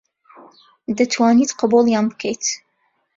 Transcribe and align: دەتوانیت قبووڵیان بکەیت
دەتوانیت 0.97 1.51
قبووڵیان 1.59 2.05
بکەیت 2.11 2.43